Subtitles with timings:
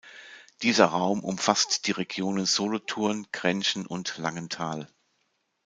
[0.63, 4.87] Dieser Raum umfasst die Regionen Solothurn, Grenchen und Langenthal.